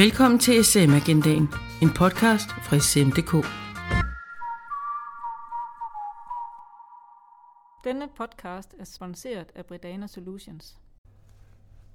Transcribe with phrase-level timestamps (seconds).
[0.00, 1.48] Velkommen til SM Agendaen,
[1.82, 3.32] en podcast fra SM.dk.
[7.84, 10.78] Denne podcast er sponsoreret af Bredana Solutions.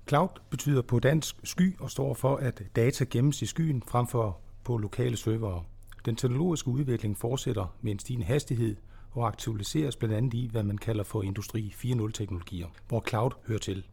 [0.07, 4.39] Cloud betyder på dansk sky og står for, at data gemmes i skyen frem for
[4.63, 5.63] på lokale servere.
[6.05, 8.75] Den teknologiske udvikling fortsætter med en stigende hastighed
[9.11, 13.85] og aktualiseres blandt andet i, hvad man kalder for Industri 4.0-teknologier, hvor cloud hører til.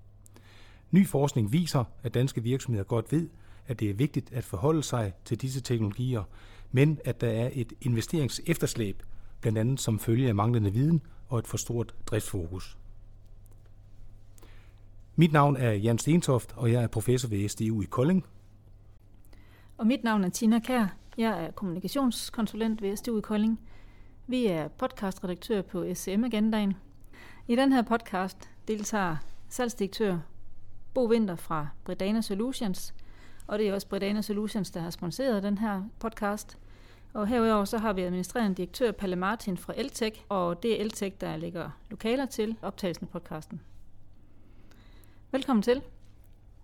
[0.91, 3.29] Ny forskning viser, at danske virksomheder godt ved,
[3.73, 6.23] at det er vigtigt at forholde sig til disse teknologier,
[6.71, 9.03] men at der er et investeringsefterslæb,
[9.41, 12.77] blandt andet som følge af manglende viden og et for stort driftsfokus.
[15.17, 18.27] Mit navn er Jan Stentoft, og jeg er professor ved SDU i Kolding.
[19.79, 20.97] Og mit navn er Tina Kær.
[21.19, 23.61] Jeg er kommunikationskonsulent ved SDU i Kolding.
[24.27, 26.75] Vi er podcastredaktør på SM Agendaen.
[27.49, 29.17] I den her podcast deltager
[29.49, 30.19] salgsdirektør
[30.95, 32.95] Bo Winter fra Bredana Solutions,
[33.47, 36.59] og det er også Bredana Solutions, der har sponsoreret den her podcast.
[37.15, 41.17] Og herudover så har vi administrerende direktør Palle Martin fra Eltech, og det er Eltech,
[41.21, 43.61] der lægger lokaler til optagelsen af podcasten.
[45.33, 45.83] Velkommen til.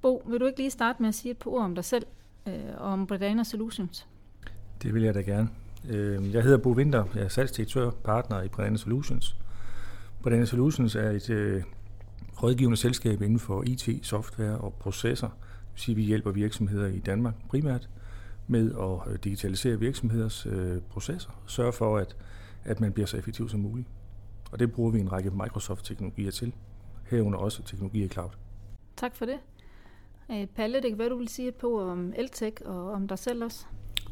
[0.02, 2.06] Bo, vil du ikke lige starte med at sige et par ord om dig selv
[2.46, 4.06] øh, og om Bredana Solutions?
[4.82, 5.48] Det vil jeg da gerne.
[5.88, 9.36] Øhm, jeg hedder Bo Winter, jeg er salgsdirektør, partner i Bredana Solutions.
[10.22, 11.62] Bredana Solutions er et øh,
[12.42, 15.28] rådgivende selskab inden for IT, software og processer.
[15.78, 17.88] Sige, at vi hjælper virksomheder i Danmark primært
[18.46, 22.16] med at øh, digitalisere virksomheders øh, processer og sørge for, at,
[22.64, 23.88] at man bliver så effektiv som muligt.
[24.50, 26.52] Og det bruger vi en række Microsoft-teknologier til,
[27.04, 28.30] herunder også teknologier i cloud.
[28.96, 29.38] Tak for det.
[30.30, 33.44] Øh, Palle, det kan være, du vil sige på om Eltech og om dig selv
[33.44, 33.66] også.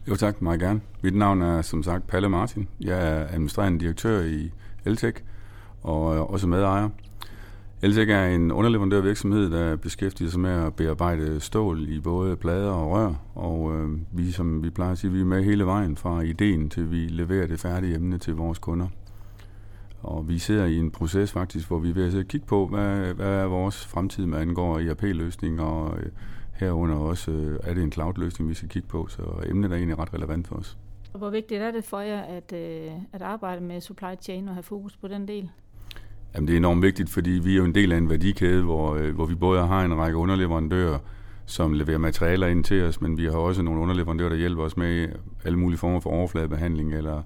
[0.08, 0.80] Jo tak, meget gerne.
[1.02, 2.68] Mit navn er som sagt Palle Martin.
[2.80, 4.52] Jeg er administrerende direktør i
[4.84, 5.22] Eltech
[5.82, 6.88] og også medejer.
[7.82, 12.90] Eltech er en underleverandørvirksomhed, der beskæftiger sig med at bearbejde stål i både plader og
[12.90, 16.20] rør, og øh, vi, som vi plejer at sige, vi er med hele vejen fra
[16.20, 18.88] ideen til vi leverer det færdige emne til vores kunder.
[20.02, 23.14] Og vi ser i en proces faktisk, hvor vi er ved at kigge på, hvad,
[23.14, 26.06] hvad er vores fremtid, med angår ERP-løsning, og øh,
[26.52, 29.98] herunder også, øh, er det en cloud-løsning, vi skal kigge på, så emnet er egentlig
[29.98, 30.78] ret relevant for os.
[31.12, 34.54] Og hvor vigtigt er det for jer at, øh, at arbejde med supply chain og
[34.54, 35.50] have fokus på den del?
[36.36, 38.94] Jamen, det er enormt vigtigt, fordi vi er jo en del af en værdikæde, hvor,
[38.94, 40.98] øh, hvor vi både har en række underleverandører,
[41.46, 44.76] som leverer materialer ind til os, men vi har også nogle underleverandører, der hjælper os
[44.76, 45.08] med
[45.44, 47.22] alle mulige former for overfladebehandling eller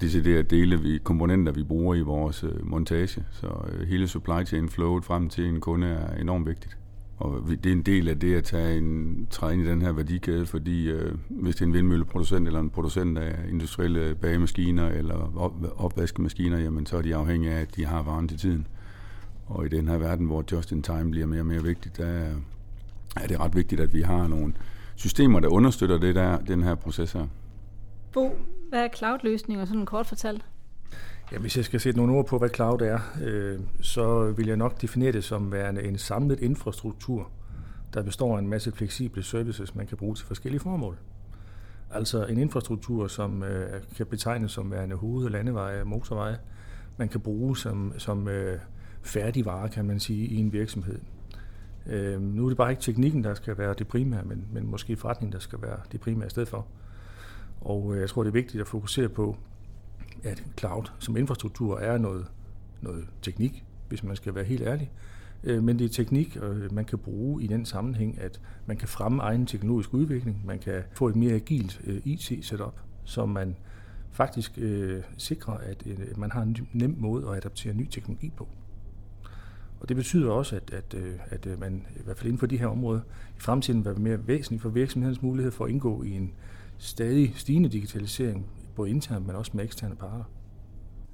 [0.00, 3.24] deciderede dele, vi, komponenter, vi bruger i vores øh, montage.
[3.30, 6.76] Så øh, hele supply chain flowet frem til en kunde er enormt vigtigt.
[7.20, 9.92] Og det er en del af det at tage en, træde ind i den her
[9.92, 15.38] værdikæde, fordi øh, hvis det er en vindmølleproducent eller en producent af industrielle bagemaskiner eller
[15.38, 18.66] op, opvaskemaskiner, jamen så er de afhængige af, at de har varen til tiden.
[19.46, 22.06] Og i den her verden, hvor just in time bliver mere og mere vigtigt, der
[23.16, 24.54] er det ret vigtigt, at vi har nogle
[24.96, 27.26] systemer, der understøtter det der, den her proces her.
[28.12, 28.38] Bo,
[28.68, 30.44] hvad er cloud-løsninger, sådan kort fortalt?
[31.32, 34.56] Ja, hvis jeg skal sætte nogle ord på, hvad cloud er, øh, så vil jeg
[34.56, 37.30] nok definere det som værende en samlet infrastruktur,
[37.94, 40.96] der består af en masse fleksible services, man kan bruge til forskellige formål.
[41.90, 46.38] Altså en infrastruktur, som øh, kan betegnes som værende hoved- landeveje og motorveje,
[46.96, 48.58] man kan bruge som, som øh,
[49.02, 50.98] færdigvare, kan man sige, i en virksomhed.
[51.86, 54.96] Øh, nu er det bare ikke teknikken, der skal være det primære, men, men måske
[54.96, 56.66] forretningen, der skal være det primære i stedet for.
[57.60, 59.36] Og øh, jeg tror, det er vigtigt at fokusere på,
[60.24, 62.26] at cloud som infrastruktur er noget,
[62.80, 64.90] noget teknik, hvis man skal være helt ærlig.
[65.44, 68.88] Øh, men det er teknik, øh, man kan bruge i den sammenhæng, at man kan
[68.88, 73.56] fremme egen teknologisk udvikling, man kan få et mere agilt øh, IT-setup, så man
[74.12, 78.48] faktisk øh, sikrer, at øh, man har en nem måde at adaptere ny teknologi på.
[79.80, 80.94] Og det betyder også, at, at,
[81.30, 83.00] at man i hvert fald inden for de her områder
[83.36, 86.32] i fremtiden vil være mere væsentligt for virksomhedens mulighed for at indgå i en
[86.78, 90.24] stadig stigende digitalisering både internt, men også med eksterne parter.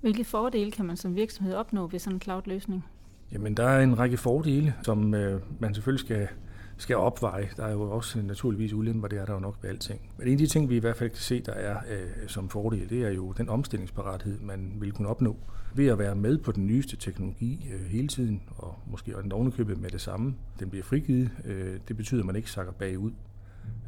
[0.00, 2.84] Hvilke fordele kan man som virksomhed opnå ved sådan en cloud-løsning?
[3.32, 6.28] Jamen, der er en række fordele, som øh, man selvfølgelig skal,
[6.76, 7.48] skal opveje.
[7.56, 10.00] Der er jo også naturligvis ulemper, det er der jo nok ved alting.
[10.18, 12.48] Men en af de ting, vi i hvert fald kan se, der er øh, som
[12.48, 15.36] fordel, det er jo den omstillingsparathed, man vil kunne opnå
[15.74, 19.78] ved at være med på den nyeste teknologi øh, hele tiden, og måske også ovenikøbet
[19.78, 20.34] med det samme.
[20.60, 21.30] Den bliver frigivet.
[21.44, 23.12] Øh, det betyder, at man ikke sakker bagud.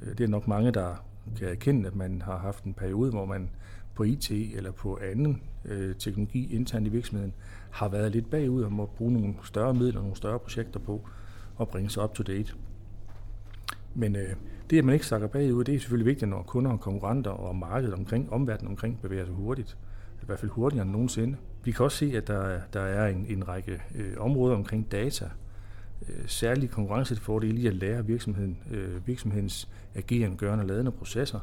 [0.02, 1.04] Øh, det er nok mange, der
[1.36, 3.50] kan erkende, at man har haft en periode, hvor man
[3.94, 7.32] på IT eller på anden øh, teknologi internt i virksomheden
[7.70, 11.08] har været lidt bagud og må bruge nogle større midler, nogle større projekter på
[11.60, 12.54] at bringe sig up to date.
[13.94, 14.34] Men øh,
[14.70, 17.56] det, at man ikke sakker bagud, det er selvfølgelig vigtigt, når kunder og konkurrenter og
[17.56, 19.76] markedet omkring, omverdenen omkring bevæger sig hurtigt.
[20.22, 21.36] I hvert fald hurtigere end nogensinde.
[21.64, 25.30] Vi kan også se, at der, der er en, en række øh, områder omkring data,
[26.08, 31.40] øh, særlige konkurrencefordele i at lære virksomheden, øh, virksomhedens agerende, gørende og ladende processer.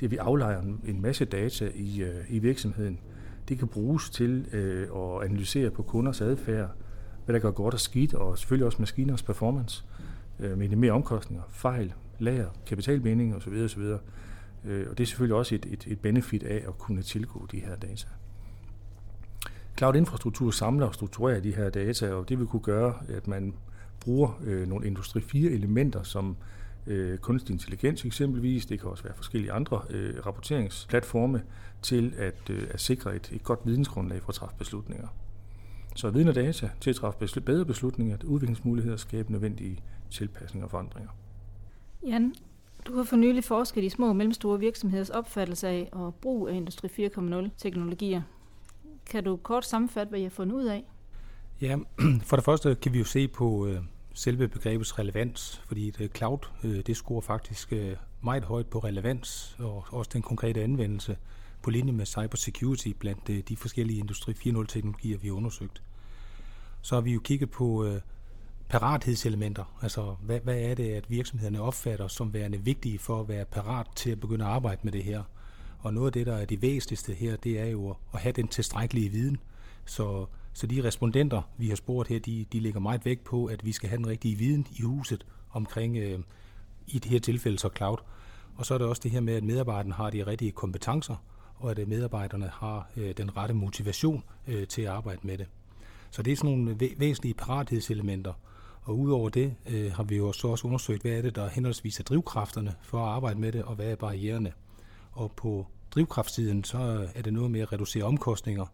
[0.00, 3.00] Det vi aflejer en masse data i, øh, i virksomheden.
[3.48, 6.70] Det kan bruges til øh, at analysere på kunders adfærd,
[7.24, 9.84] hvad der går godt og skidt, og selvfølgelig også maskiners performance,
[10.40, 13.52] øh, minimere omkostninger, fejl, lager, kapitalbinding osv.
[13.64, 13.82] osv.
[14.64, 17.60] Øh, og det er selvfølgelig også et, et, et benefit af at kunne tilgå de
[17.60, 18.08] her data.
[19.78, 23.54] Cloud-infrastruktur samler og strukturerer de her data, og det vil kunne gøre, at man
[24.04, 26.36] bruger øh, nogle Industri 4-elementer, som
[26.86, 31.42] øh, kunstig intelligens eksempelvis, det kan også være forskellige andre øh, rapporteringsplatforme,
[31.82, 35.08] til at, øh, at sikre et, et godt vidensgrundlag for at træffe beslutninger.
[35.96, 39.78] Så viden og data til at træffe bedre beslutninger, udviklingsmuligheder og skabe nødvendige
[40.10, 41.10] tilpasninger og forandringer.
[42.06, 42.34] Jan,
[42.86, 46.54] du har for nylig forsket i små og mellemstore virksomheders opfattelse af og brug af
[46.54, 48.22] Industri 4.0 teknologier.
[49.06, 50.84] Kan du kort sammenfatte, hvad I har fundet ud af?
[51.60, 51.76] Ja,
[52.28, 53.80] for det første kan vi jo se på øh,
[54.14, 59.56] selve begrebets relevans, fordi det cloud, øh, det scorer faktisk øh, meget højt på relevans,
[59.58, 61.16] og også den konkrete anvendelse
[61.62, 65.82] på linje med cybersecurity blandt øh, de forskellige Industri 4.0-teknologier, vi har undersøgt.
[66.82, 67.98] Så har vi jo kigget på
[68.68, 73.44] parathedselementer, altså hvad, hvad er det, at virksomhederne opfatter som værende vigtige for at være
[73.44, 75.22] parat til at begynde at arbejde med det her.
[75.78, 78.48] Og noget af det, der er det væsentligste her, det er jo at have den
[78.48, 79.38] tilstrækkelige viden,
[79.84, 83.64] så, så de respondenter, vi har spurgt her, de, de lægger meget vægt på, at
[83.64, 86.18] vi skal have den rigtige viden i huset omkring, øh,
[86.86, 87.96] i det her tilfælde så cloud.
[88.56, 91.16] Og så er der også det her med, at medarbejderne har de rigtige kompetencer,
[91.56, 95.46] og at medarbejderne har øh, den rette motivation øh, til at arbejde med det.
[96.10, 98.32] Så det er sådan nogle væsentlige parathedselementer.
[98.82, 102.00] Og udover det øh, har vi jo så også undersøgt, hvad er det, der henholdsvis
[102.00, 104.52] er drivkræfterne for at arbejde med det, og hvad er barriererne.
[105.12, 108.66] Og på drivkraftsiden, så er det noget med at reducere omkostninger.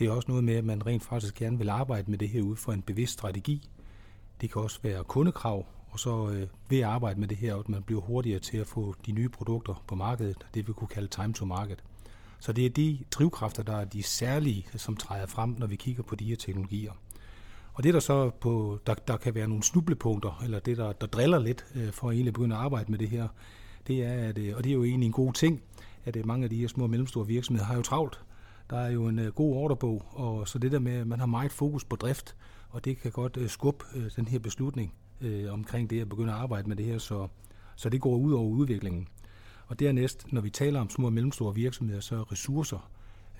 [0.00, 2.42] Det er også noget med, at man rent faktisk gerne vil arbejde med det her
[2.42, 3.68] ud for en bevidst strategi.
[4.40, 7.68] Det kan også være kundekrav, og så øh, ved at arbejde med det her, at
[7.68, 11.08] man bliver hurtigere til at få de nye produkter på markedet, det vi kunne kalde
[11.08, 11.84] time to market.
[12.38, 16.02] Så det er de drivkræfter, der er de særlige, som træder frem, når vi kigger
[16.02, 16.92] på de her teknologier.
[17.74, 21.06] Og det der så på, der, der kan være nogle snublepunkter, eller det der, der
[21.06, 23.28] driller lidt øh, for at egentlig begynde at arbejde med det her,
[23.86, 25.62] det er, at, øh, og det er jo egentlig en god ting,
[26.04, 28.20] at øh, mange af de her små og mellemstore virksomheder har jo travlt.
[28.70, 31.26] Der er jo en øh, god ordrebog, og så det der med, at man har
[31.26, 32.36] meget fokus på drift,
[32.68, 36.32] og det kan godt øh, skubbe øh, den her beslutning øh, omkring det at begynde
[36.32, 37.28] at arbejde med det her, så,
[37.76, 39.08] så det går ud over udviklingen.
[39.66, 42.90] Og dernæst, når vi taler om små og mellemstore virksomheder, så er ressourcer,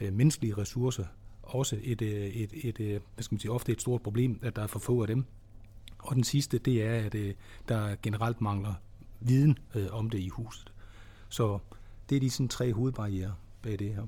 [0.00, 1.05] øh, menneskelige ressourcer,
[1.43, 4.56] også et, øh, et, et, et, hvad skal man sige, ofte et stort problem, at
[4.56, 5.25] der er for få af dem.
[5.99, 7.35] Og den sidste, det er, at øh,
[7.69, 8.75] der generelt mangler
[9.21, 10.73] viden øh, om det i huset.
[11.29, 11.59] Så
[12.11, 14.06] det er de sådan tre hovedbarriere bag det her.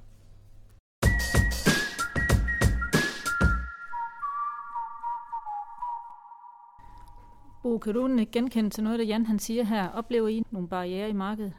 [7.63, 9.89] Bo, kan du genkende til noget, der Jan han siger her?
[9.89, 11.53] Oplever I nogle barriere i markedet?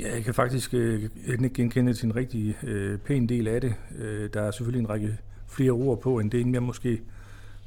[0.00, 1.10] Ja, jeg kan faktisk øh,
[1.54, 3.74] genkende til en rigtig øh, pæn del af det.
[3.98, 7.00] Øh, der er selvfølgelig en række flere ord på, end det, jeg måske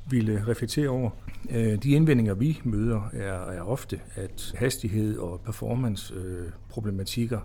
[0.09, 1.09] ville reflektere over.
[1.51, 7.39] Øh, de indvendinger, vi møder, er, er ofte, at hastighed og performance øh, problematikker,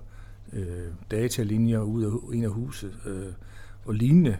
[0.52, 3.32] øh, datalinjer ud af, ind af huset øh,
[3.84, 4.36] og lignende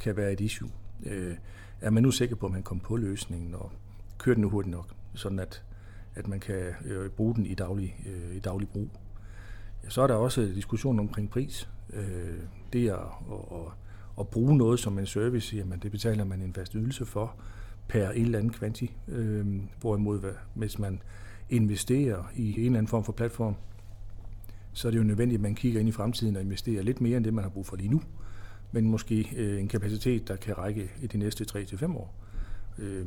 [0.00, 0.70] kan være et issue.
[1.06, 1.34] Øh,
[1.80, 3.72] er man nu sikker på, at man kommer på løsningen, og
[4.22, 5.62] kører den nu hurtigt nok, sådan at,
[6.14, 8.88] at man kan øh, bruge den i daglig, øh, i daglig brug.
[9.84, 11.68] Ja, så er der også diskussion omkring pris.
[11.92, 12.38] Øh,
[12.72, 12.98] det at,
[13.52, 13.72] at,
[14.20, 17.34] at bruge noget som en service, jamen det betaler man en fast ydelse for
[17.88, 18.96] per en eller anden kvanti.
[19.08, 19.46] Øh,
[19.80, 21.02] hvorimod, hvis man
[21.50, 23.54] investerer i en eller anden form for platform,
[24.72, 27.16] så er det jo nødvendigt, at man kigger ind i fremtiden og investerer lidt mere
[27.16, 28.02] end det, man har brug for lige nu.
[28.72, 32.14] Men måske øh, en kapacitet, der kan række i de næste 3-5 år.
[32.78, 33.06] Øh,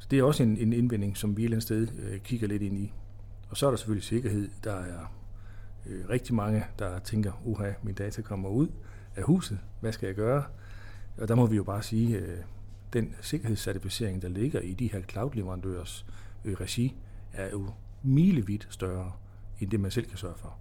[0.00, 2.48] så det er også en, en indvending, som vi et eller andet sted øh, kigger
[2.48, 2.92] lidt ind i.
[3.50, 4.48] Og så er der selvfølgelig sikkerhed.
[4.64, 5.14] Der er
[5.86, 8.68] øh, rigtig mange, der tænker, uha, min data kommer ud
[9.16, 9.58] af huset.
[9.80, 10.44] Hvad skal jeg gøre?
[11.18, 12.38] Og der må vi jo bare sige, øh,
[12.92, 16.06] den sikkerhedscertificering, der ligger i de her cloud-leverandørers
[16.44, 16.96] øh, regi,
[17.32, 17.70] er jo
[18.02, 19.12] milevidt større,
[19.60, 20.56] end det man selv kan sørge for.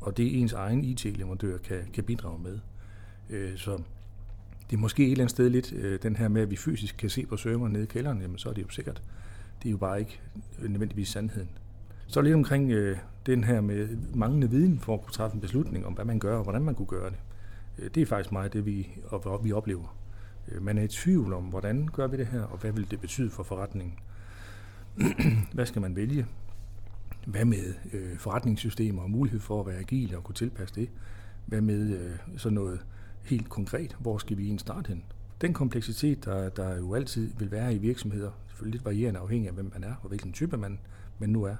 [0.00, 2.58] Og det ens egen IT-leverandør kan, kan bidrage med.
[3.30, 3.82] Øh, så
[4.74, 6.96] det er måske et eller andet sted lidt øh, den her med, at vi fysisk
[6.96, 9.02] kan se på serveren nede i kælderen, jamen så er det jo sikkert.
[9.62, 10.20] Det er jo bare ikke
[10.58, 11.48] nødvendigvis sandheden.
[12.06, 15.86] Så lidt omkring øh, den her med manglende viden for at kunne træffe en beslutning
[15.86, 17.16] om, hvad man gør og hvordan man kunne gøre det.
[17.78, 19.96] Øh, det er faktisk meget det, vi, og, vi oplever.
[20.48, 23.00] Øh, man er i tvivl om, hvordan gør vi det her, og hvad vil det
[23.00, 23.94] betyde for forretningen.
[25.54, 26.26] hvad skal man vælge?
[27.26, 30.88] Hvad med øh, forretningssystemer og mulighed for at være agil og kunne tilpasse det?
[31.46, 32.80] Hvad med øh, sådan noget
[33.24, 33.96] helt konkret?
[34.00, 35.04] Hvor skal vi egentlig starte hen?
[35.40, 39.54] Den kompleksitet, der, der jo altid vil være i virksomheder, selvfølgelig lidt varierende afhængig af,
[39.54, 40.78] hvem man er og hvilken type man,
[41.18, 41.56] man nu er.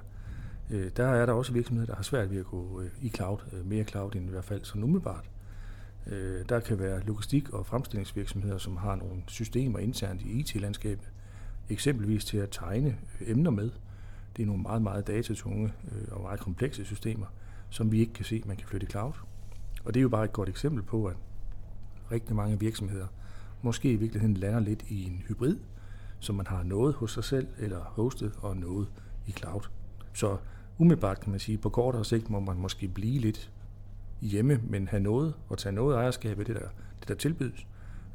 [0.69, 3.37] Øh, der er der også virksomheder, der har svært ved at gå øh, i cloud,
[3.53, 5.29] øh, mere cloud end i hvert fald sådan umiddelbart.
[6.07, 11.11] Øh, der kan være logistik- og fremstillingsvirksomheder, som har nogle systemer internt i e IT-landskabet,
[11.69, 13.69] eksempelvis til at tegne øh, emner med.
[14.37, 17.25] Det er nogle meget, meget datatunge øh, og meget komplekse systemer,
[17.69, 19.13] som vi ikke kan se, man kan flytte i cloud.
[19.85, 21.15] Og det er jo bare et godt eksempel på, at
[22.11, 23.07] rigtig mange virksomheder
[23.65, 25.57] måske i virkeligheden lander lidt i en hybrid,
[26.19, 28.87] så man har noget hos sig selv eller hostet og noget
[29.27, 29.61] i cloud.
[30.13, 30.37] Så
[30.77, 33.51] umiddelbart kan man sige, på kortere sigt må man måske blive lidt
[34.21, 36.67] hjemme, men have noget og tage noget ejerskab af det, der,
[36.99, 37.67] det der tilbydes,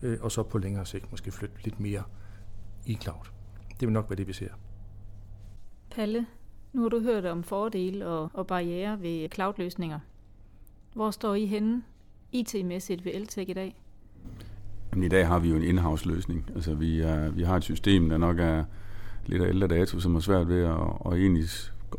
[0.03, 2.03] øh, og så på længere sigt måske flytte lidt mere
[2.87, 3.25] i cloud.
[3.81, 4.53] Det vil nok være det, vi ser.
[5.91, 6.27] Palle,
[6.73, 9.99] nu har du hørt om fordele og, og barriere ved cloud-løsninger.
[10.95, 11.83] Hvor står I henne
[12.33, 13.80] IT-mæssigt ved Eltec i dag?
[14.93, 16.51] Jamen, I dag har vi jo en in-house løsning.
[16.55, 18.65] Altså, vi, er, vi har et system, der nok er
[19.27, 21.45] lidt af ældre dato, som er svært ved at, at egentlig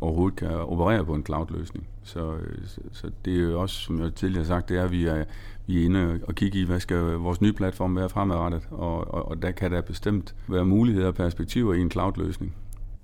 [0.00, 1.86] overhovedet kan operere på en cloud-løsning.
[2.02, 4.90] Så, så, så det er jo også, som jeg tidligere har sagt, det er, at
[4.90, 5.24] vi er,
[5.66, 9.28] vi er inde og kigge i, hvad skal vores nye platform være fremadrettet, og, og,
[9.28, 12.54] og der kan der bestemt være muligheder og perspektiver i en cloud-løsning.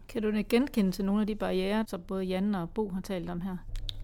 [0.09, 3.30] Kan du genkende til nogle af de barriere, som både Jan og Bo har talt
[3.30, 3.57] om her?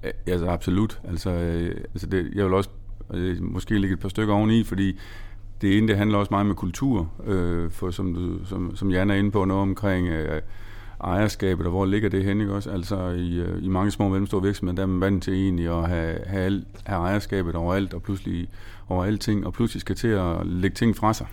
[0.02, 1.00] Ja, altså absolut.
[1.04, 2.70] Altså, øh, altså det, jeg vil også
[3.14, 4.98] øh, måske lægge et par stykker oveni, fordi
[5.64, 9.11] det ene, det handler også meget med kultur, øh, for som, du, som, som Jan
[9.11, 10.42] er inde på, noget omkring øh,
[11.04, 12.71] ejerskabet, og hvor ligger det henne, ikke også?
[12.71, 15.68] Altså i, øh, i mange små og mellemstore virksomheder, der er man vant til egentlig
[15.78, 18.49] at have, have, al, have ejerskabet overalt, og pludselig
[18.88, 21.26] over alting, og pludselig skal til at lægge ting fra sig,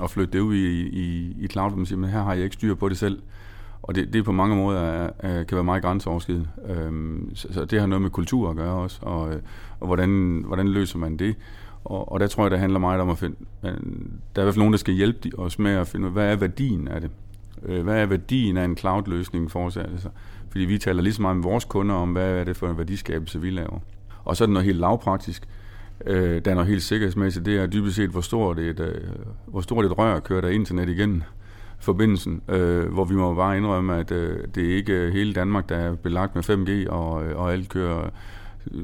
[0.00, 2.44] og flytte det ud i, i, i cloud, hvor man siger, men her har jeg
[2.44, 3.22] ikke styr på det selv.
[3.82, 6.48] Og det, det på mange måder er, er, kan være meget grænseoverskridende.
[6.68, 9.40] Øhm, så, så det har noget med kultur at gøre også, og, øh,
[9.80, 11.36] og hvordan, hvordan løser man det?
[11.84, 13.36] Og, og der tror jeg, det handler meget om at finde...
[13.64, 16.08] Øh, der er i hvert fald nogen, der skal hjælpe os med at finde ud
[16.08, 17.10] af, hvad er værdien af det?
[17.62, 19.76] Øh, hvad er værdien af en cloud-løsning for os?
[19.76, 20.08] Altså,
[20.50, 22.78] fordi vi taler lige så meget med vores kunder om, hvad er det for en
[22.78, 23.78] værdiskabelse, vi laver.
[24.24, 25.48] Og så er det noget helt lavpraktisk.
[26.06, 27.46] Øh, der er noget helt sikkerhedsmæssigt.
[27.46, 28.94] Det er dybest set, hvor stort et, øh,
[29.46, 31.22] hvor stort et rør kører der internet igennem
[31.78, 35.76] forbindelsen, øh, hvor vi må bare indrømme, at øh, det er ikke hele Danmark, der
[35.76, 38.10] er belagt med 5G, og, øh, og alt kører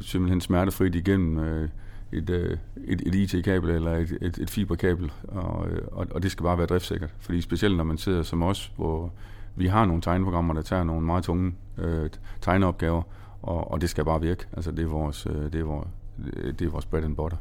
[0.01, 1.69] simpelthen smertefrit igennem øh,
[2.13, 6.31] et, øh, et, et IT-kabel eller et, et, et fiberkabel, og, øh, og, og det
[6.31, 7.15] skal bare være driftsikkert.
[7.19, 9.13] Fordi specielt når man sidder som os, hvor
[9.57, 12.11] vi har nogle tegneprogrammer, der tager nogle meget tunge øh,
[12.41, 13.03] tegneopgaver,
[13.43, 14.47] og, og det skal bare virke.
[14.53, 15.89] Altså det er vores, øh, det er vores,
[16.37, 17.37] øh, det er vores bread and butter.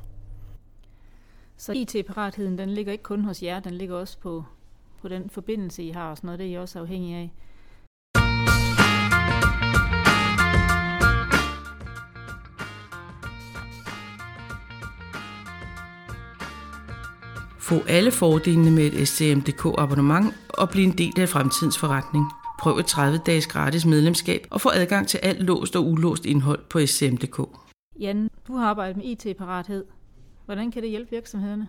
[1.57, 4.43] Så IT-paratheden, den ligger ikke kun hos jer, den ligger også på,
[5.01, 7.31] på den forbindelse, I har, og sådan noget, det er I også afhængige af.
[17.67, 22.25] Få alle fordelene med et SCMDK abonnement og bliv en del af fremtidens forretning.
[22.59, 26.85] Prøv et 30-dages gratis medlemskab og få adgang til alt låst og ulåst indhold på
[26.85, 27.39] SCM.dk.
[27.99, 29.85] Jan, du har arbejdet med IT-parathed.
[30.45, 31.67] Hvordan kan det hjælpe virksomhederne?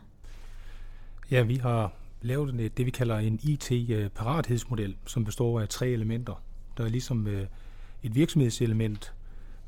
[1.30, 6.42] Ja, vi har lavet det, vi kalder en IT-parathedsmodel, som består af tre elementer.
[6.76, 7.46] Der er ligesom øh,
[8.02, 9.12] et virksomhedselement,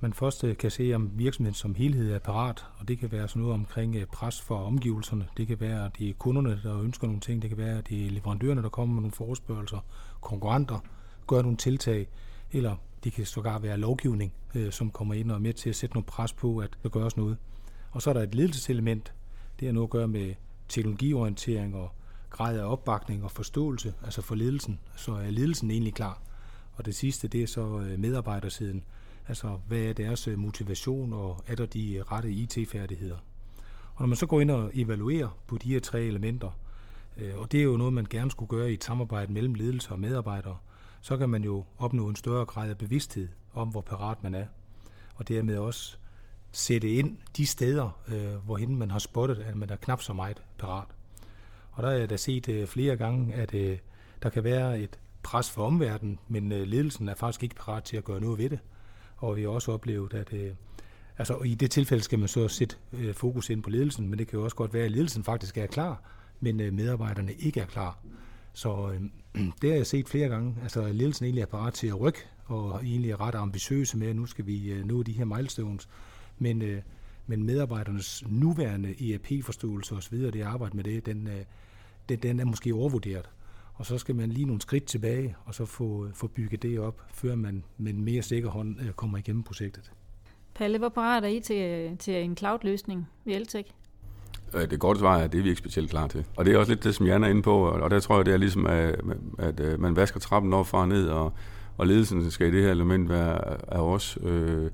[0.01, 3.29] man først øh, kan se, om virksomheden som helhed er parat, og det kan være
[3.29, 5.29] sådan noget omkring øh, pres for omgivelserne.
[5.37, 7.43] Det kan være, at det er kunderne, der ønsker nogle ting.
[7.43, 9.79] Det kan være, at det er leverandørerne, der kommer med nogle forespørgelser.
[10.21, 10.79] Konkurrenter
[11.27, 12.09] gør nogle tiltag,
[12.53, 15.77] eller det kan sågar være lovgivning, øh, som kommer ind og er med til at
[15.77, 17.37] sætte noget pres på, at der gøres noget.
[17.91, 19.13] Og så er der et ledelseselement.
[19.61, 20.35] Det har noget at gøre med
[20.69, 21.91] teknologiorientering og
[22.31, 24.81] grad af opbakning og forståelse, altså for ledelsen.
[24.97, 26.23] Så er ledelsen egentlig klar.
[26.75, 27.67] Og det sidste, det er så
[27.99, 28.85] medarbejdersiden
[29.31, 33.17] Altså, hvad er deres øh, motivation, og er der de rette IT-færdigheder?
[33.95, 36.51] Og når man så går ind og evaluerer på de her tre elementer,
[37.17, 39.91] øh, og det er jo noget, man gerne skulle gøre i et samarbejde mellem ledelse
[39.91, 40.57] og medarbejdere,
[41.01, 44.47] så kan man jo opnå en større grad af bevidsthed om, hvor parat man er.
[45.15, 45.97] Og dermed også
[46.53, 50.43] sætte ind de steder, øh, hvorhen man har spottet, at man er knap så meget
[50.59, 50.89] parat.
[51.73, 53.53] Og der har jeg da set flere gange, at
[54.23, 58.05] der kan være et pres for omverdenen, men ledelsen er faktisk ikke parat til at
[58.05, 58.59] gøre noget ved det
[59.21, 60.51] og vi har også oplevet, at øh,
[61.19, 64.29] altså, i det tilfælde skal man så sætte øh, fokus ind på ledelsen, men det
[64.29, 66.03] kan jo også godt være, at ledelsen faktisk er klar,
[66.41, 67.99] men øh, medarbejderne ikke er klar.
[68.53, 69.01] Så øh,
[69.63, 70.57] det har jeg set flere gange.
[70.63, 74.17] Altså ledelsen egentlig er parat til at rykke, og egentlig er ret ambitiøse med, at
[74.17, 75.89] nu skal vi øh, nå de her milestones.
[76.39, 76.83] Men, øh,
[77.27, 81.45] men medarbejdernes nuværende ERP-forståelse osv., det arbejde med det, den, øh,
[82.09, 83.29] den, den er måske overvurderet
[83.81, 87.03] og så skal man lige nogle skridt tilbage, og så få, få bygget det op,
[87.15, 89.93] før man med en mere sikker hånd øh, kommer igennem projektet.
[90.55, 93.67] Palle, hvor parat er I til, til en cloud-løsning ved Eltec?
[94.55, 96.25] Øh, det korte svar er, at det er vi ikke specielt klar til.
[96.37, 98.27] Og det er også lidt det, som Jan er inde på, og der tror jeg,
[98.27, 99.01] det er ligesom, at,
[99.39, 101.33] at øh, man vasker trappen op fra og ned, og,
[101.77, 104.71] og ledelsen skal i det her element være af os, øh,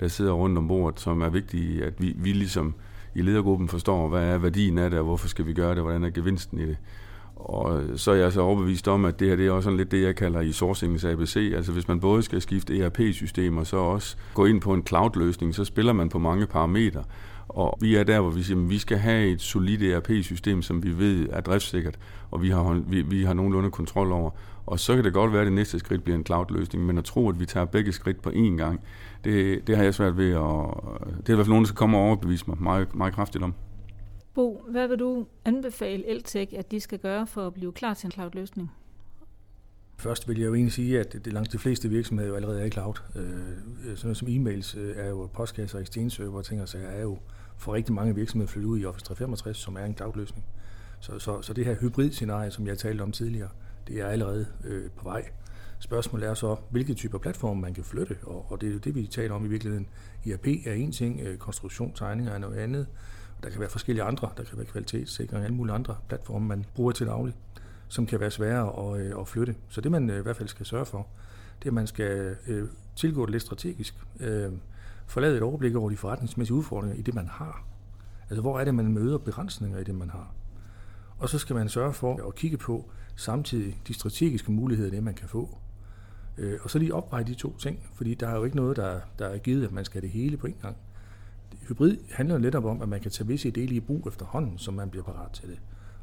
[0.00, 2.74] der sidder rundt om bordet, som er vigtige, at vi, vi ligesom
[3.14, 6.04] i ledergruppen forstår, hvad er værdien af det, og hvorfor skal vi gøre det, hvordan
[6.04, 6.76] er gevinsten i det.
[7.36, 9.76] Og øh, så er jeg så overbevist om, at det her det er også sådan
[9.76, 11.52] lidt det, jeg kalder i sourcingens ABC.
[11.56, 15.54] Altså hvis man både skal skifte ERP-system og så også gå ind på en cloud-løsning,
[15.54, 17.04] så spiller man på mange parametre.
[17.48, 20.82] Og vi er der, hvor vi siger, at vi skal have et solidt ERP-system, som
[20.82, 21.98] vi ved er driftssikkert,
[22.30, 24.30] og vi har, vi, vi har nogenlunde kontrol over.
[24.66, 27.04] Og så kan det godt være, at det næste skridt bliver en cloud-løsning, men at
[27.04, 28.80] tro, at vi tager begge skridt på én gang,
[29.24, 30.40] det, det har jeg svært ved at...
[31.16, 33.44] Det er i hvert fald nogen, der skal komme og overbevise mig meget, meget kraftigt
[33.44, 33.54] om.
[34.36, 38.06] Bo, hvad vil du anbefale Eltech, at de skal gøre for at blive klar til
[38.06, 38.72] en cloud-løsning?
[39.98, 42.64] Først vil jeg jo egentlig sige, at det langt de fleste virksomheder jo allerede er
[42.64, 42.94] i cloud.
[43.16, 46.68] Øh, øh sådan noget som e-mails øh, er jo postkasser, exchange server og ting og
[46.68, 47.18] sager er jo
[47.56, 50.46] for rigtig mange virksomheder flyttet ud i Office 365, som er en cloud-løsning.
[51.00, 53.48] Så, så, så det her hybrid-scenarie, som jeg talte om tidligere,
[53.88, 55.28] det er allerede øh, på vej.
[55.78, 58.94] Spørgsmålet er så, hvilke typer platforme man kan flytte, og, og det er jo det,
[58.94, 59.88] vi taler om i virkeligheden.
[60.24, 62.86] IRP er en ting, øh, konstruktion, tegninger er noget andet,
[63.42, 66.64] der kan være forskellige andre, der kan være kvalitetssikring og alle mulige andre platforme, man
[66.74, 67.34] bruger til daglig,
[67.88, 69.54] som kan være svære at, øh, at flytte.
[69.68, 71.06] Så det man øh, i hvert fald skal sørge for,
[71.58, 73.94] det er, at man skal øh, tilgå det lidt strategisk.
[74.20, 74.52] Øh,
[75.06, 77.64] forlade et overblik over de forretningsmæssige udfordringer i det, man har.
[78.30, 80.34] Altså, hvor er det, man møder begrænsninger i det, man har.
[81.18, 85.14] Og så skal man sørge for at kigge på samtidig de strategiske muligheder, det man
[85.14, 85.58] kan få.
[86.38, 89.00] Øh, og så lige opveje de to ting, fordi der er jo ikke noget, der,
[89.18, 90.76] der er givet, at man skal det hele på en gang.
[91.68, 94.90] Hybrid handler lidt om, at man kan tage visse dele i brug efterhånden, så man
[94.90, 95.58] bliver parat til det.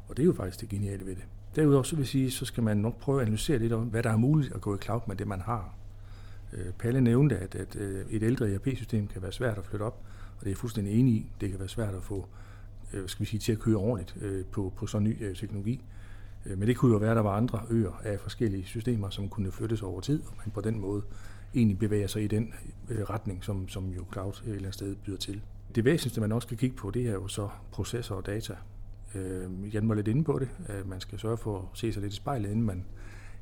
[0.08, 1.24] Og det er jo faktisk det geniale ved det.
[1.56, 4.02] Derudover så vil jeg sige, så skal man nok prøve at analysere lidt om, hvad
[4.02, 5.74] der er muligt at gå i cloud med det, man har.
[6.52, 10.00] Øh, Palle nævnte, at, at øh, et ældre ERP-system kan være svært at flytte op,
[10.36, 11.30] og det er jeg fuldstændig enig i.
[11.40, 12.28] Det kan være svært at få
[12.92, 15.84] øh, skal vi sige, til at køre ordentligt på, på sådan ny teknologi.
[16.44, 19.52] Men det kunne jo være, at der var andre øer af forskellige systemer, som kunne
[19.52, 21.02] flyttes over tid, og man på den måde
[21.54, 22.52] egentlig bevæger sig i den
[22.88, 25.42] øh, retning, som, som jo cloud et eller andet sted byder til.
[25.74, 28.56] Det væsentligste, man også skal kigge på, det er jo så processer og data.
[29.14, 30.48] Øh, Jan var lidt inde på det.
[30.66, 32.84] At man skal sørge for at se sig lidt i spejlet, inden man,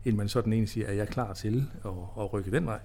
[0.05, 2.81] inden man sådan egentlig siger, at jeg er klar til at, at rykke den vej.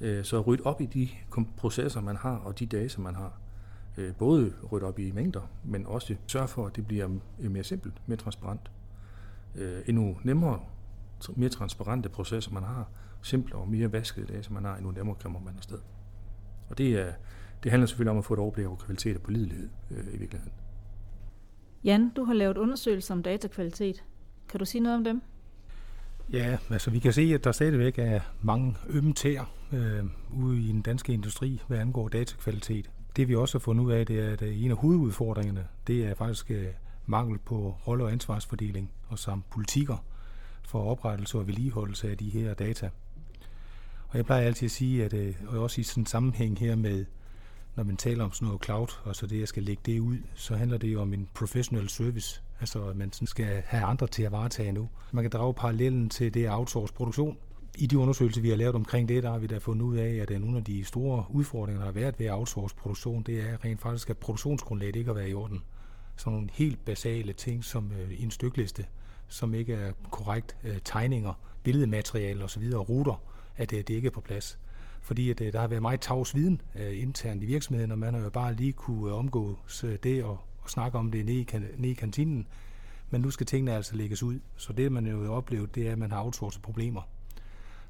[0.00, 1.08] Øh, så rydde op i de
[1.56, 3.32] processer, man har, og de data, man har.
[3.96, 7.08] Øh, både rydde op i mængder, men også sørge for, at det bliver
[7.40, 8.70] øh, mere simpelt, mere transparent.
[9.54, 10.60] Øh, endnu nemmere,
[11.36, 12.88] mere transparente processer, man har,
[13.22, 15.78] simplere og mere vaskede data, man har, endnu nemmere kommer man afsted.
[16.70, 17.12] Og det er,
[17.62, 20.52] det handler selvfølgelig om at få et overblik over kvalitet og pålidelighed øh, i virkeligheden.
[21.84, 24.04] Jan, du har lavet undersøgelser om datakvalitet.
[24.48, 25.22] Kan du sige noget om dem?
[26.32, 30.68] Ja, altså vi kan se, at der stadigvæk er mange ømme tæer øh, ude i
[30.68, 32.90] den danske industri, hvad angår datakvalitet.
[33.16, 36.14] Det vi også har fundet ud af, det er, at en af hovedudfordringerne, det er
[36.14, 36.66] faktisk øh,
[37.06, 40.04] mangel på rolle- og ansvarsfordeling og samt politikker
[40.64, 42.90] for oprettelse og vedligeholdelse af de her data.
[44.08, 46.76] Og jeg plejer altid at sige, at øh, og også i sådan en sammenhæng her
[46.76, 47.04] med
[47.76, 50.16] når man taler om sådan noget cloud, og så det, jeg skal lægge det ud,
[50.34, 54.06] så handler det jo om en professional service, altså at man sådan skal have andre
[54.06, 54.88] til at varetage nu.
[55.12, 57.38] Man kan drage parallellen til det outsource produktion.
[57.78, 60.14] I de undersøgelser, vi har lavet omkring det, der har vi da fundet ud af,
[60.14, 63.64] at øh, nogle af de store udfordringer, der har været ved outsource produktion, det er
[63.64, 65.62] rent faktisk, at produktionsgrundlaget ikke har været i orden.
[66.16, 68.86] Sådan nogle helt basale ting som øh, en stykliste,
[69.32, 73.22] som ikke er korrekt, øh, tegninger, billedmateriale osv., ruter,
[73.56, 74.58] at det, det ikke er på plads
[75.02, 78.14] fordi at, øh, der har været meget tavs viden øh, internt i virksomheden, og man
[78.14, 81.42] har jo bare lige kunne uh, omgås det og, og snakke om det nede i,
[81.42, 82.46] kan, nede i kantinen.
[83.10, 84.40] Men nu skal tingene altså lægges ud.
[84.56, 87.02] Så det, man jo har oplevet, det er, at man har outsourcet problemer.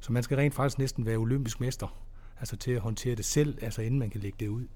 [0.00, 2.02] Så man skal rent faktisk næsten være olympisk mester,
[2.40, 4.66] altså til at håndtere det selv, altså inden man kan lægge det ud.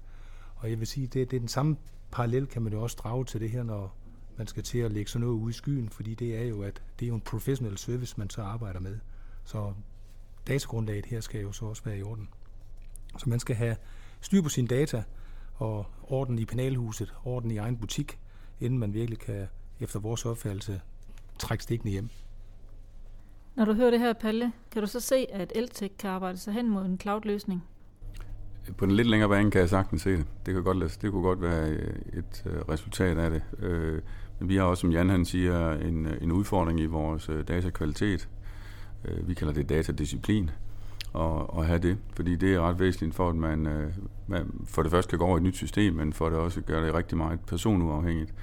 [0.55, 1.77] Og jeg vil sige, det, det er den samme
[2.11, 3.95] parallel, kan man jo også drage til det her, når
[4.37, 6.81] man skal til at lægge sådan noget ud i skyen, fordi det er jo, at
[6.99, 8.99] det er jo en professional service, man så arbejder med.
[9.43, 9.73] Så
[10.47, 12.29] datagrundlaget her skal jo så også være i orden.
[13.17, 13.75] Så man skal have
[14.21, 15.03] styr på sine data,
[15.55, 18.19] og orden i penalhuset, orden i egen butik,
[18.59, 19.47] inden man virkelig kan,
[19.79, 20.81] efter vores opfattelse,
[21.39, 22.09] trække stikkene hjem.
[23.55, 26.53] Når du hører det her, Palle, kan du så se, at Eltech kan arbejde sig
[26.53, 27.63] hen mod en cloud-løsning?
[28.77, 30.25] På den lidt længere bane kan jeg sagtens se det.
[30.45, 31.69] Det, kan godt, det kunne godt være
[32.13, 33.43] et øh, resultat af det.
[34.39, 38.29] Vi har også, som Jan han siger, en, en udfordring i vores øh, datakvalitet.
[39.05, 40.49] Øh, vi kalder det datadisciplin
[41.13, 43.91] og, og have det, fordi det er ret væsentligt for, at man, øh,
[44.27, 46.61] man for det første kan gå over i et nyt system, men for det også
[46.61, 48.33] gør det rigtig meget personuafhængigt.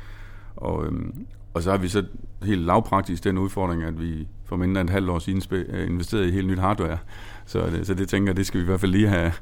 [0.56, 2.04] Og, øhm, og så har vi så
[2.42, 6.26] helt lavpraktisk den udfordring, at vi for mindre end et halvt år siden investerede investeret
[6.26, 6.98] i helt nyt hardware.
[7.46, 9.32] Så det, så det tænker jeg, det skal vi i hvert fald lige have,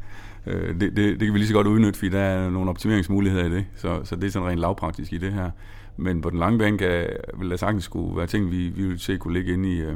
[0.47, 3.45] øh, det, det, det kan vi lige så godt udnytte, fordi der er nogle optimeringsmuligheder
[3.45, 3.65] i det.
[3.77, 5.51] Så, så det er sådan rent lavpraktisk i det her.
[5.97, 7.07] Men på den lange bane kan,
[7.39, 9.95] vil der sagtens skulle være ting, vi, vi vil se kunne ligge inde i, øh,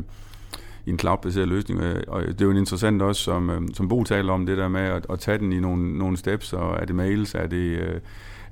[0.86, 1.80] i en cloud-baseret løsning.
[2.08, 4.80] Og det er jo interessant også, som, øh, som Bo taler om, det der med
[4.80, 8.00] at, at tage den i nogle, nogle steps, og er det mails, er det, øh,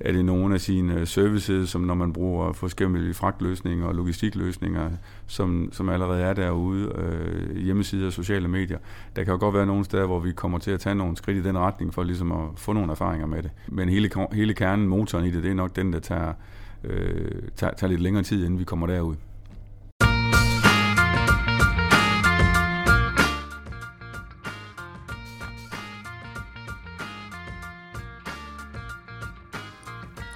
[0.01, 4.91] er det nogle af sine services, som når man bruger forskellige fragtløsninger og logistikløsninger,
[5.27, 8.79] som, som allerede er derude, øh, hjemmesider og sociale medier.
[9.17, 11.39] Der kan jo godt være nogle steder, hvor vi kommer til at tage nogle skridt
[11.39, 13.51] i den retning for ligesom at få nogle erfaringer med det.
[13.69, 16.33] Men hele, hele kernen, motoren i det, det er nok den, der tager,
[16.85, 19.17] øh, tager, tager lidt længere tid, inden vi kommer derud.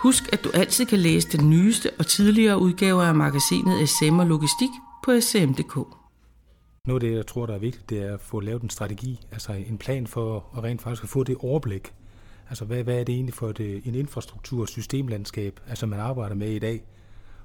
[0.02, 4.26] Husk, at du altid kan læse den nyeste og tidligere udgaver af magasinet SM og
[4.26, 4.68] Logistik
[5.04, 5.76] på sm.dk.
[6.86, 9.20] Noget af det, jeg tror, der er vigtigt, det er at få lavet en strategi,
[9.32, 11.92] altså en plan for at rent faktisk at få det overblik.
[12.48, 16.34] Altså, hvad, hvad er det egentlig for et, en infrastruktur- og systemlandskab, altså man arbejder
[16.34, 16.82] med i dag?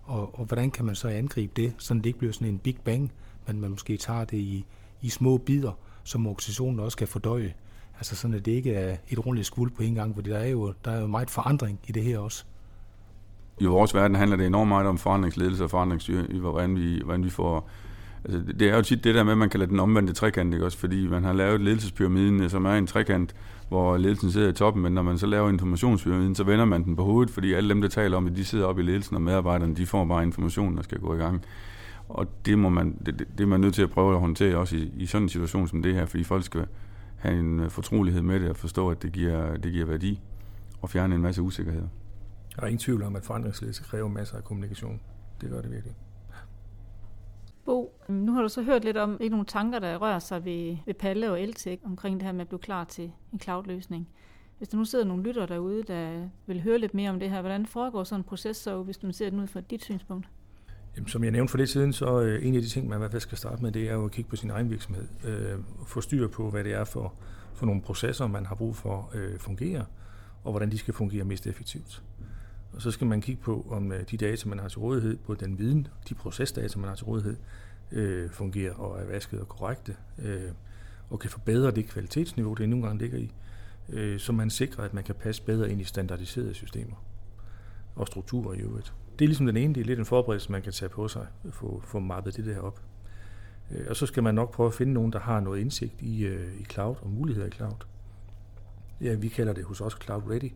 [0.04, 2.78] Og, og hvordan kan man så angribe det, så det ikke bliver sådan en big
[2.84, 3.12] bang,
[3.48, 4.66] men man måske tager det i,
[5.02, 5.72] i små bidder,
[6.04, 7.54] som organisationen også kan fordøje.
[7.98, 10.48] Altså sådan, at det ikke er et rundt skuld på en gang, fordi der er,
[10.48, 12.44] jo, der er jo meget forandring i det her også.
[13.60, 17.24] I vores verden handler det enormt meget om forandringsledelse og forandringsstyring, i hvordan vi, hvordan
[17.24, 17.70] vi får...
[18.26, 20.66] Altså, det er jo tit det der med, at man kalder den omvendte trekant, ikke
[20.66, 20.78] også?
[20.78, 23.36] Fordi man har lavet ledelsespyramiden, som er en trekant,
[23.70, 26.96] hvor ledelsen sidder i toppen, men når man så laver informationspyramiden, så vender man den
[26.96, 29.22] på hovedet, fordi alle dem, der taler om det, de sidder oppe i ledelsen, og
[29.22, 31.46] medarbejderne, de får bare informationen, der skal gå i gang.
[32.10, 34.76] Og det, må man, det, det er man nødt til at prøve at håndtere også
[34.76, 36.66] i, i sådan en situation som det her, fordi folk skal
[37.18, 40.22] have en øh, fortrolighed med det og forstå, at det giver, det giver værdi
[40.82, 41.88] og fjerne en masse usikkerheder.
[42.56, 45.00] Der er ingen tvivl om, at forandringsledelse kræver masser af kommunikation.
[45.42, 45.96] Det gør det virkelig.
[47.66, 50.78] Bo, nu har du så hørt lidt om ikke nogle tanker, der rører sig ved,
[50.86, 54.10] ved Palle og Eltek omkring det her med at blive klar til en cloud-løsning.
[54.58, 57.42] Hvis der nu sidder nogle lytter derude, der vil høre lidt mere om det her,
[57.42, 60.28] hvordan foregår sådan en proces så, hvis man ser den ud fra dit synspunkt?
[60.96, 63.00] Jamen, som jeg nævnte for lidt siden, så øh, en af de ting, man i
[63.00, 65.08] hvert fald skal starte med, det er jo at kigge på sin egen virksomhed.
[65.28, 67.14] Øh, få styr på, hvad det er for,
[67.54, 69.86] for nogle processer, man har brug for øh, fungere,
[70.44, 72.04] og hvordan de skal fungere mest effektivt.
[72.74, 75.36] Og så skal man kigge på, om øh, de data, man har til rådighed, på
[75.36, 77.36] den viden, de procesdata, man har til rådighed,
[77.92, 80.52] øh, fungerer og er vasket og korrekte, øh,
[81.10, 83.34] og kan forbedre det kvalitetsniveau, det nogle gange ligger i,
[83.90, 86.96] øh, så man sikrer, at man kan passe bedre ind i standardiserede systemer
[87.96, 88.94] og strukturer i øvrigt.
[89.20, 91.28] Det er ligesom den ene, det er lidt en forberedelse, man kan tage på sig,
[91.52, 92.82] få, få mappet det der op.
[93.72, 96.26] Øh, og så skal man nok prøve at finde nogen, der har noget indsigt i,
[96.26, 97.86] øh, i cloud og muligheder i cloud.
[99.02, 100.52] Ja, vi kalder det hos os Cloud Ready.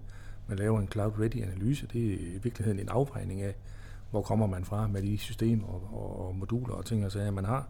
[0.47, 1.87] Man laver en Cloud Ready analyse.
[1.93, 3.55] Det er i virkeligheden en afvejning af,
[4.11, 7.31] hvor kommer man fra med de systemer og, og, og moduler og ting og sager,
[7.31, 7.69] man har.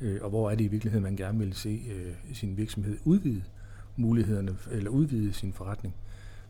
[0.00, 3.42] Øh, og hvor er det i virkeligheden, man gerne vil se øh, sin virksomhed udvide
[3.96, 5.94] mulighederne, eller udvide sin forretning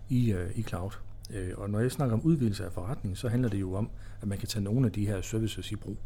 [0.08, 0.90] i, øh, i cloud.
[1.30, 3.90] Øh, og når jeg snakker om udvidelse af forretning, så handler det jo om,
[4.22, 5.96] at man kan tage nogle af de her services i brug.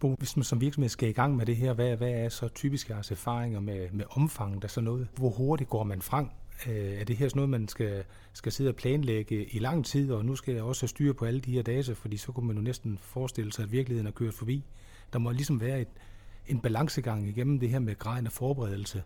[0.00, 2.48] Bo, hvis man som virksomhed skal i gang med det her, hvad, hvad er så
[2.48, 5.08] typisk jeres erfaringer med, med omfanget af sådan noget?
[5.16, 6.26] Hvor hurtigt går man frem?
[6.66, 10.12] Øh, er det her sådan noget, man skal, skal sidde og planlægge i lang tid,
[10.12, 12.46] og nu skal jeg også have styr på alle de her data, fordi så kunne
[12.46, 14.64] man jo næsten forestille sig, at virkeligheden er kørt forbi.
[15.12, 15.88] Der må ligesom være et,
[16.46, 19.02] en balancegang igennem det her med graden af forberedelse.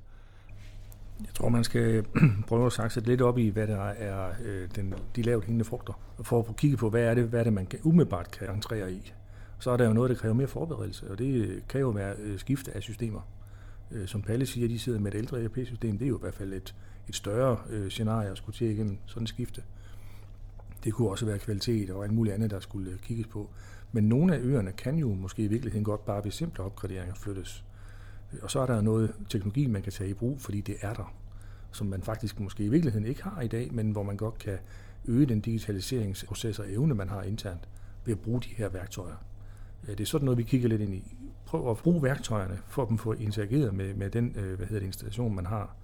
[1.20, 2.04] Jeg tror, man skal
[2.48, 6.00] prøve at sakse lidt op i, hvad der er øh, den, de lavt hængende frugter,
[6.22, 8.92] for at kigge på, hvad er det, hvad er det man kan, umiddelbart kan entrere
[8.92, 9.12] i.
[9.58, 12.14] Så er der jo noget, der kræver mere forberedelse, og det øh, kan jo være
[12.18, 13.20] øh, skifte af systemer.
[13.90, 16.34] Øh, som Palle siger, de sidder med et ældre ERP-system, det er jo i hvert
[16.34, 16.74] fald et,
[17.08, 19.62] et større øh, scenarie at skulle til igennem sådan et skifte.
[20.84, 23.50] Det kunne også være kvalitet og alt muligt andet, der skulle øh, kigges på.
[23.92, 27.64] Men nogle af øerne kan jo måske i virkeligheden godt bare ved simple opgraderinger flyttes
[28.42, 31.14] og så er der noget teknologi, man kan tage i brug, fordi det er der,
[31.72, 34.58] som man faktisk måske i virkeligheden ikke har i dag, men hvor man godt kan
[35.04, 37.68] øge den digitaliseringsproces og evne, man har internt
[38.04, 39.24] ved at bruge de her værktøjer.
[39.86, 41.16] Det er sådan noget, vi kigger lidt ind i.
[41.46, 44.80] Prøv at bruge værktøjerne, for at dem få interageret med, med den øh, hvad hedder
[44.80, 45.76] det, installation, man har,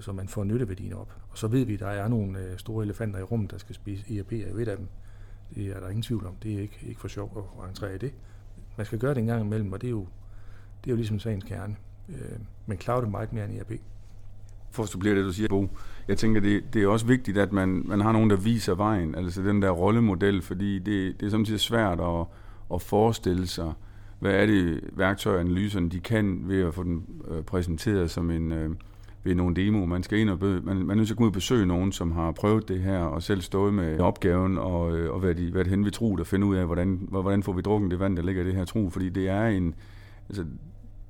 [0.00, 1.16] så man får nytteværdien op.
[1.30, 3.74] Og så ved vi, at der er nogle øh, store elefanter i rummet, der skal
[3.74, 4.88] spise ERP, er jo et af dem.
[5.54, 6.34] Det er der ingen tvivl om.
[6.42, 8.12] Det er ikke, ikke for sjov at entrere i det.
[8.76, 10.06] Man skal gøre det en gang imellem, og det er jo,
[10.84, 11.76] det er jo ligesom sagens kerne.
[12.08, 13.72] Øh, men cloud er meget mere end ERP.
[14.70, 15.68] For at bliver det, du siger, Bo.
[16.08, 19.14] Jeg tænker, det, det er også vigtigt, at man, man har nogen, der viser vejen.
[19.14, 22.26] Altså den der rollemodel, fordi det, det er samtidig svært at,
[22.74, 23.72] at forestille sig,
[24.18, 28.52] hvad er det værktøj analyserne, de kan ved at få den øh, præsenteret som en,
[28.52, 28.70] øh,
[29.24, 29.86] ved nogle demoer.
[29.86, 31.66] Man skal ind og be, man, man er nødt til at gå ud og besøge
[31.66, 35.38] nogen, som har prøvet det her, og selv stået med opgaven, og, øh, og været,
[35.38, 38.00] i, været hen ved tro, og finde ud af, hvordan, hvordan får vi drukken det
[38.00, 39.74] vand, der ligger i det her tro, fordi det er en,
[40.28, 40.44] altså,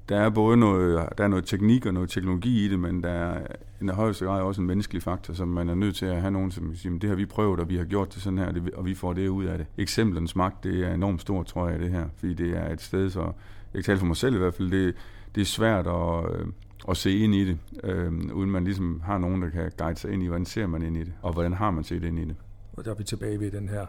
[0.08, 3.08] der er både noget, der er noget teknik og noget teknologi i det, men der
[3.08, 3.46] er
[3.80, 6.50] i højeste grad også en menneskelig faktor, som man er nødt til at have nogen,
[6.50, 8.94] som siger, det har vi prøvet, og vi har gjort det sådan her, og vi
[8.94, 9.66] får det ud af det.
[9.78, 13.10] Eksemplens magt, det er enormt stort, tror jeg, det her, fordi det er et sted,
[13.10, 13.32] så jeg
[13.74, 14.94] kan tale for mig selv i hvert fald, det,
[15.34, 16.46] det er svært at, øh,
[16.88, 20.12] at se ind i det, øh, uden man ligesom har nogen, der kan guide sig
[20.12, 22.24] ind i, hvordan ser man ind i det, og hvordan har man set ind i
[22.24, 22.36] det.
[22.72, 23.86] Og der er vi tilbage ved den her,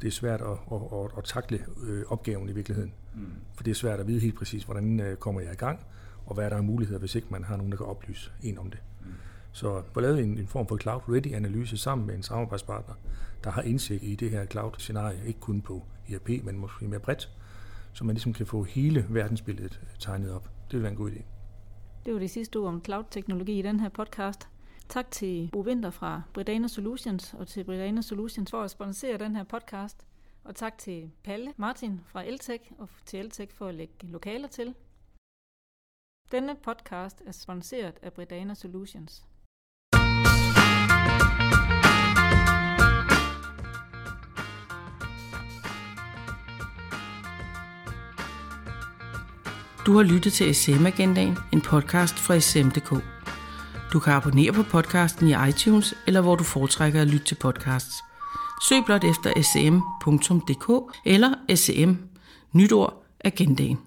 [0.00, 2.92] det er svært at, at, at, at takle øh, opgaven i virkeligheden.
[3.14, 3.20] Mm.
[3.54, 5.80] For det er svært at vide helt præcis, hvordan øh, kommer jeg i gang,
[6.26, 8.58] og hvad er der af muligheder, hvis ikke man har nogen, der kan oplyse en
[8.58, 8.80] om det.
[9.00, 9.12] Mm.
[9.52, 12.94] Så få lavet en, en form for cloud-ready-analyse sammen med en samarbejdspartner,
[13.44, 17.30] der har indsigt i det her cloud-scenarie, ikke kun på IRP, men måske mere bredt,
[17.92, 20.50] så man ligesom kan få hele verdensbilledet tegnet op.
[20.66, 21.22] Det vil være en god idé.
[22.04, 24.48] Det var det sidste ord om cloud-teknologi i den her podcast.
[24.88, 29.36] Tak til Bo Winter fra Bredana Solutions og til Bredana Solutions for at sponsere den
[29.36, 30.06] her podcast.
[30.44, 34.74] Og tak til Palle Martin fra Eltech og til Eltech for at lægge lokaler til.
[36.32, 39.27] Denne podcast er sponsoreret af Bredana Solutions.
[49.88, 53.04] Du har lyttet til SM Agendaen, en podcast fra SM.dk.
[53.92, 57.94] Du kan abonnere på podcasten i iTunes, eller hvor du foretrækker at lytte til podcasts.
[58.68, 61.92] Søg blot efter sm.dk eller sm,
[62.52, 63.78] nyt ord, agendaen.